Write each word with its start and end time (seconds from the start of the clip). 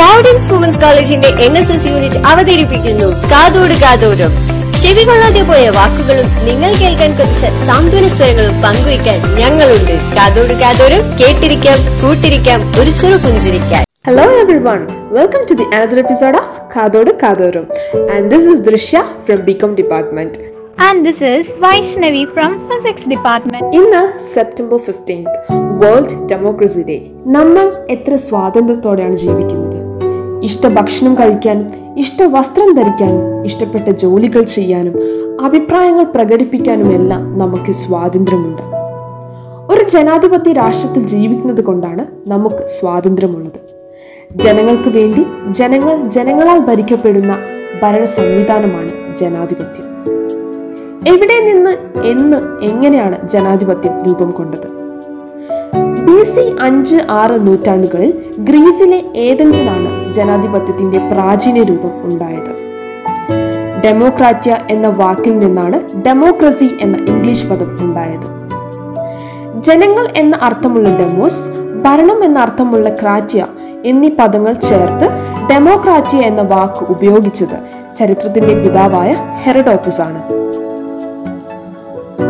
Providence 0.00 0.46
women's 0.52 0.78
കോളേജിന്റെ 0.82 1.30
N 1.44 1.54
S 1.60 1.72
S 1.72 1.88
unit 1.90 2.18
അവതരിപ്പിക്കുന്നു. 2.30 3.08
കാതോട് 3.32 3.74
കാതോടും 3.82 4.32
ചെവി 4.82 5.02
കൊള്ളാതെ 5.08 5.42
പോയ 5.50 5.64
വാക്കുകളും 5.76 6.28
നിങ്ങൾ 6.46 6.70
കേൾക്കാൻ 6.82 7.10
കുറച്ച് 7.18 7.48
സാന്ത്വന 7.66 8.06
സ്വരങ്ങളും 8.14 8.54
പങ്കുവയ്ക്കാൻ 8.64 9.18
ഞങ്ങളുണ്ട്. 9.40 9.94
കാതോട് 10.16 10.52
കാതോരം 10.62 11.02
കേട്ടിരിക്കാം 11.20 11.78
കൂട്ടിരിക്കാം 12.02 12.62
ഒരു 12.82 12.92
ചെറു 13.00 13.18
പുഞ്ചിരിക്കാൻ. 13.24 13.82
Hello 14.08 14.26
everyone 14.68 14.80
welcome 15.18 15.42
to 15.50 15.56
the 15.60 15.66
another 15.78 16.00
episode 16.04 16.38
of 16.42 16.54
കാതോട് 16.76 17.10
കാതോരം. 17.24 17.66
And 18.14 18.26
this 18.34 18.48
is 18.54 18.64
Drishya 18.70 19.02
from 19.26 19.42
B Com 19.50 19.74
department 19.80 20.38
and 20.88 21.02
this 21.08 21.24
is 21.38 21.54
Vaishnavi 21.66 22.24
from 22.36 22.52
physics 22.70 23.08
department 23.14 23.70
ഇന്ന് 23.80 24.02
September 24.34 24.80
fifteenth 24.88 25.30
world 25.82 26.16
democracy 26.32 26.82
day 26.88 26.96
നമ്മൾ 27.36 27.66
എത്ര 27.96 28.14
സ്വാതന്ത്ര്യത്തോടെയാണ് 28.28 29.16
ജീവിക്കുന്നത്? 29.24 29.69
ഇഷ്ട 30.42 30.66
ഭക്ഷണം 30.66 31.14
കഴിക്കാനും 31.14 31.66
ഇഷ്ട 31.98 32.22
വസ്ത്രം 32.22 32.74
ധരിക്കാനും 32.74 33.44
ഇഷ്ടപ്പെട്ട 33.44 33.88
ജോലികൾ 33.88 34.42
ചെയ്യാനും 34.42 34.94
അഭിപ്രായങ്ങൾ 35.44 36.04
പ്രകടിപ്പിക്കാനുമെല്ലാം 36.04 37.38
നമുക്ക് 37.38 37.72
സ്വാതന്ത്ര്യമുണ്ട്. 37.72 38.62
ഒരു 39.72 39.88
ജനാധിപത്യ 39.88 40.52
രാഷ്ട്രത്തിൽ 40.52 41.06
ജീവിക്കുന്നത് 41.06 41.64
കൊണ്ടാണ് 41.64 42.06
നമുക്ക് 42.28 42.66
സ്വാതന്ത്ര്യമുള്ളത്. 42.66 43.60
ജനങ്ങൾക്ക് 44.36 44.88
വേണ്ടി 44.88 45.26
ജനങ്ങൾ 45.48 46.08
ജനങ്ങളാൽ 46.08 46.58
ഭരിക്കപ്പെടുന്ന 46.58 47.38
ഭരണ 47.82 48.04
സംവിധാനമാണ് 48.04 49.16
ജനാധിപത്യം. 49.16 49.86
എവിടെ 51.08 51.40
നിന്ന് 51.40 52.02
എന്ന് 52.02 52.64
എങ്ങനെയാണ് 52.64 53.28
ജനാധിപത്യം 53.28 54.02
രൂപം 54.02 54.30
കൊണ്ടത്? 54.30 54.68
ബി 56.04 56.22
സി 56.22 56.52
അഞ്ച് 56.60 56.96
ആറ് 57.10 57.46
നൂറ്റാണ്ടുകളിൽ 57.46 58.24
ഗ്രീസിലെ 58.38 59.02
ഏതൻസിലാണ് 59.16 59.99
ജനാധിപത്യത്തിന്റെ 60.10 60.98
പ്രാചീന 60.98 61.62
രൂപം 61.62 61.92
ഉണ്ടായത്. 62.04 62.52
ഡെമോക്രാറ്റ്യ 63.84 64.56
എന്ന 64.70 64.88
വാക്കിൽ 64.88 65.38
നിന്നാണ് 65.38 66.02
ഡെമോക്രസി 66.06 66.68
എന്ന 66.80 66.96
ഇംഗ്ലീഷ് 66.96 67.46
പദം 67.46 67.76
ഉണ്ടായത്. 67.80 68.26
ജനങ്ങൾ 69.58 70.08
എന്ന 70.16 70.38
അർത്ഥമുള്ള 70.42 70.88
ഡെമോസ് 70.88 71.48
ഭരണം 71.82 72.24
എന്ന 72.24 72.38
അർത്ഥമുള്ള 72.38 72.88
ക്രാറ്റ്യ 72.90 73.46
എന്നീ 73.84 74.08
പദങ്ങൾ 74.08 74.52
ചേർത്ത് 74.52 75.06
ഡെമോക്രാറ്റ്യ 75.50 76.18
എന്ന 76.18 76.42
വാക്ക് 76.42 76.84
ഉപയോഗിച്ചത് 76.84 77.56
ചരിത്രത്തിന്റെ 77.94 78.54
പിതാവായ 78.54 79.10
ഹെറഡോപ്പസ് 79.44 80.00
ആണ് 80.00 80.20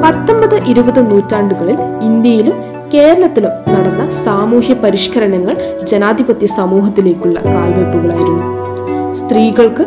പത്തൊമ്പത് 0.02 0.56
ഇരുപത് 0.64 1.10
നൂറ്റാണ്ടുകളിൽ 1.10 1.78
ഇന്ത്യയിലും 2.02 2.56
കേരളത്തിലും 2.92 3.52
നടന്ന 3.74 4.10
സാമൂഹ്യ 4.24 4.74
പരിഷ്കരണങ്ങൾ 4.74 5.54
ജനാധിപത്യ 5.90 6.46
സമൂഹത്തിലേക്കുള്ള 6.46 7.40
കാൽവെപ്പുകളായിരുന്നു 7.46 8.46
സ്ത്രീകൾക്ക് 9.14 9.84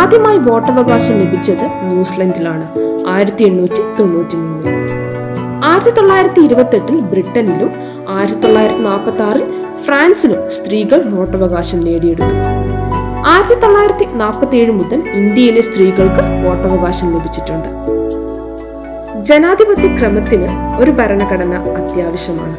ആദ്യമായി 0.00 0.38
വോട്ടവകാശം 0.38 1.16
ലഭിച്ചത് 1.22 1.64
ന്യൂസിലൻഡിലാണ്. 1.90 2.66
ആയിരത്തി 3.08 3.44
എണ്ണൂറ്റി 3.44 3.82
തൊണ്ണൂറ്റി 3.98 4.36
മൂന്ന് 4.36 4.72
ആയിരത്തി 5.68 5.90
തൊള്ളായിരത്തി 5.90 6.40
ഇരുപത്തെട്ടിൽ 6.40 7.00
ബ്രിട്ടനിലും 7.12 7.70
ആയിരത്തി 8.16 8.40
തൊള്ളായിരത്തി 8.40 8.82
നാൽപ്പത്തി 8.82 9.22
ആറിൽ 9.22 9.44
ഫ്രാൻസിലും 9.84 10.50
സ്ത്രീകൾ 10.56 11.00
വോട്ടവകാശം 11.14 11.80
നേടിയെടുത്തു. 11.84 12.36
ആയിരത്തി 13.32 13.56
തൊള്ളായിരത്തി 13.64 14.06
നാൽപ്പത്തി 14.22 14.56
ഏഴ് 14.56 14.72
മുതൽ 14.72 15.00
ഇന്ത്യയിലെ 15.20 15.60
സ്ത്രീകൾക്ക് 15.60 16.22
വോട്ടവകാശം 16.46 17.08
ലഭിച്ചിട്ടുണ്ട്. 17.14 17.68
ജനാധിപത്യ 19.28 19.88
ക്രമത്തിന് 19.98 20.48
ഒരു 20.80 20.90
ഭരണഘടന 20.90 21.54
അത്യാവശ്യമാണ്. 21.80 22.56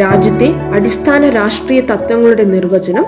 രാജ്യത്തെ 0.00 0.48
അടിസ്ഥാന 0.76 1.28
രാഷ്ട്രീയ 1.28 1.80
തത്വങ്ങളുടെ 1.80 2.44
നിർവചനം 2.44 3.04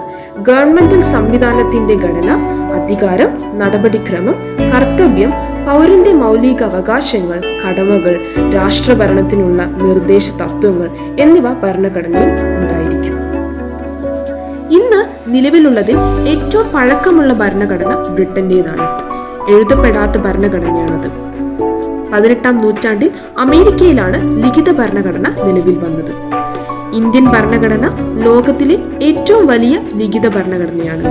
ഗവൺമെന്റൽ 0.48 1.01
സംവിധാനത്തിന്റെ 1.01 1.95
ഘടന 1.95 2.31
അധികാരം 2.75 3.31
നടപടിക്രമം 3.61 4.37
കർത്തവ്യം 4.75 5.33
പൗരന്റെ 5.67 6.12
മൗലിക 6.12 6.62
അവകാശങ്ങൾ 6.62 7.39
കടമകൾ 7.64 8.14
രാഷ്ട്രഭരണത്തിനുള്ള 8.55 9.63
നിർദ്ദേശ 9.64 10.30
തത്വങ്ങൾ 10.42 10.89
എന്നിവ 11.18 11.48
ഭരണഘടനയിൽ 11.64 12.33
ഉണ്ടായിരിക്കും. 12.58 13.18
ഇന്ന് 14.79 15.01
നിലവിലുള്ളതിൽ 15.35 15.98
ഏറ്റവും 16.29 16.68
പഴക്കമുള്ള 16.74 17.33
ഭരണഘടന 17.33 17.92
ബ്രിട്ടന്റേതാണ്. 18.08 18.86
എഴുതപ്പെടാത്ത 19.51 20.17
ഭരണഘടനയാണത്. 20.18 21.32
പതിനെട്ടാം 22.12 22.55
നൂറ്റാണ്ടിൽ 22.62 23.11
അമേരിക്കയിലാണ് 23.45 24.18
ലിഖിത 24.42 24.70
ഭരണഘടന 24.80 25.27
നിലവിൽ 25.46 25.77
വന്നത്. 25.84 26.12
ഇന്ത്യൻ 26.98 27.27
ഭരണഘടന 27.34 27.86
ലോകത്തിലെ 28.24 28.77
ഏറ്റവും 29.08 29.45
വലിയ 29.52 29.74
ലിഖിത 30.00 30.27
ഭരണഘടനയാണ്. 30.34 31.05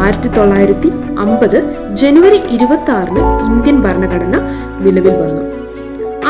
ആയിരത്തി 0.00 0.30
തൊള്ളായിരത്തി 0.36 0.90
അമ്പത് 1.24 1.58
ജനുവരി 2.00 2.38
ഇരുപത്തി 2.56 2.92
ആറിന് 2.98 3.22
ഇന്ത്യൻ 3.50 3.76
ഭരണഘടന 3.86 4.36
നിലവിൽ 4.84 5.14
വന്നു. 5.22 5.42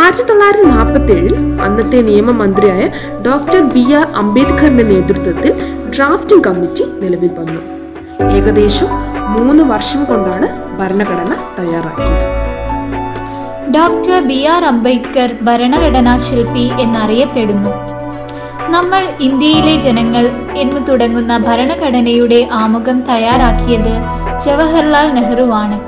ആയിരത്തി 0.03 0.25
തൊള്ളായിരത്തി 0.31 0.69
നാൽപ്പത്തി 0.75 1.13
ഏഴിൽ 1.19 1.35
അന്നത്തെ 1.67 2.01
നിയമമന്ത്രിയായ 2.09 2.83
ഡോക്ടർ 3.27 3.61
ബി 3.75 3.85
ആർ 3.99 4.07
അംബേദ്കറിന്റെ 4.23 4.87
നേതൃത്വത്തിൽ 4.93 5.53
ഡ്രാഫ്റ്റിംഗ് 5.97 6.45
കമ്മിറ്റി 6.49 6.87
നിലവിൽ 7.03 7.33
വന്നു. 7.41 7.61
ഏകദേശം 8.39 8.91
മൂന്ന് 9.35 9.63
വർഷം 9.75 10.03
കൊണ്ടാണ് 10.05 10.49
ഭരണഘടന 10.81 11.33
തയ്യാറാക്കിയത്. 11.59 12.36
ഡോക്ടർ 13.75 14.23
ബി 14.23 14.45
ആർ 14.45 14.65
അംബേദ്കർ 14.65 15.37
ഭരണഘടനാ 15.43 16.19
ശില്പി 16.19 16.71
എന്നറിയപ്പെടുന്നു. 16.81 17.73
നമ്മൾ 18.69 19.03
ഇന്ത്യയിലെ 19.21 19.77
ജനങ്ങൾ 19.77 20.25
എന്ന് 20.57 20.81
തുടങ്ങുന്ന 20.89 21.39
ഭരണഘടനയുടെ 21.39 22.49
ആമുഖം 22.53 23.01
തയ്യാറാക്കിയത് 23.01 23.95
ജവഹർലാൽ 24.45 25.15
നെഹ്റുവാണ്. 25.15 25.79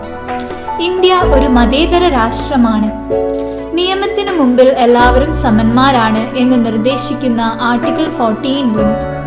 ഇന്ത്യ 0.82 1.14
ഒരു 1.14 1.46
മതേതര 1.46 2.08
രാഷ്ട്രമാണ്. 2.08 2.90
നിയമത്തിനു 3.74 4.32
മുമ്പിൽ 4.32 4.68
എല്ലാവരും 4.68 5.34
സമന്മാരാണ് 5.34 6.36
എന്ന് 6.36 6.66
നിർദ്ദേശിക്കുന്ന 6.66 7.58
ആർട്ടിക്കിൾ 7.60 8.10
ഫോർട്ടീനിലും 8.18 9.17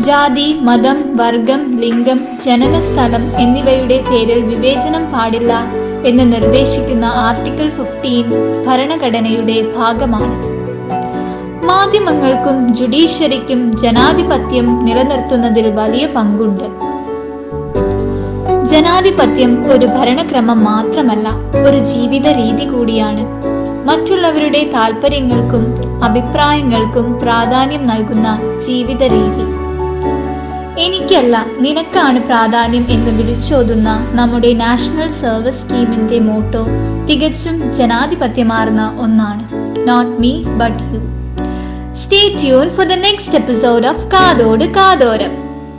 ജാതി 0.00 0.58
മതം 0.60 1.16
വർഗം 1.16 1.80
ലിംഗം 1.80 2.18
ജനനസ്ഥലം 2.40 3.38
എന്നിവയുടെ 3.38 4.04
പേരിൽ 4.10 4.42
വിവേചനം 4.42 5.12
പാടില്ല 5.12 5.64
എന്ന് 6.04 6.32
നിർദ്ദേശിക്കുന്ന 6.32 7.04
ആർട്ടിക്കിൾ 7.04 7.70
ഫിഫ്റ്റീൻ 7.70 8.24
ഭരണഘടനയുടെ 8.66 9.72
ഭാഗമാണ്. 9.76 10.36
മാധ്യമങ്ങൾക്കും 11.66 12.74
ജുഡീഷ്യറിക്കും 12.74 13.76
ജനാധിപത്യം 13.76 14.84
നിലനിർത്തുന്നതിൽ 14.84 15.68
വലിയ 15.68 16.06
പങ്കുണ്ട്. 16.06 16.68
ജനാധിപത്യം 18.64 19.64
ഒരു 19.72 19.86
ഭരണക്രമം 19.86 20.64
മാത്രമല്ല 20.64 21.28
ഒരു 21.68 21.76
ജീവിത 21.76 22.28
രീതി 22.28 22.64
കൂടിയാണ്. 22.64 23.26
മറ്റുള്ളവരുടെ 23.86 24.70
താല്പര്യങ്ങൾക്കും 24.74 25.74
അഭിപ്രായങ്ങൾക്കും 26.04 27.20
പ്രാധാന്യം 27.20 27.86
നൽകുന്ന 27.86 28.38
ജീവിത 28.58 29.02
രീതി 29.02 29.65
എനിക്കല്ല 30.84 31.46
നിനക്കാണ് 31.58 32.22
പ്രാധാന്യം 32.22 32.84
എന്ന് 32.90 33.10
വിളിച്ചോതുന്ന 33.10 33.90
നമ്മുടെ 34.12 34.52
നാഷണൽ 34.52 35.12
സർവീസ് 35.12 35.60
സ്കീമിന്റെ 35.60 36.18
മോട്ടോ 36.18 36.62
തികച്ചും 37.08 37.72
ജനാധിപത്യമാർന്ന 37.72 38.96
ഒന്നാണ്. 39.00 39.44
Not 39.88 40.20
me 40.20 40.42
but 40.42 40.82
you 40.92 41.00
stay 42.02 42.20
tuned 42.42 42.70
for 42.70 42.86
the 42.86 42.92
next 42.92 43.34
episode 43.34 43.86
of 43.86 44.06
കാതോട് 44.10 44.64
കാതോരം. 44.64 45.45